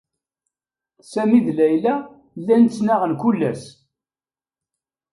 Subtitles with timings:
[1.11, 1.95] Sami d Layla
[2.41, 3.63] llan ttnaɣen kullas.